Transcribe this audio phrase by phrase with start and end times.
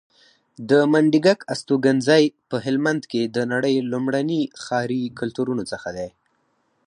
[0.69, 6.09] د منډیګک استوګنځی په هلمند کې د نړۍ لومړني ښاري کلتورونو څخه دی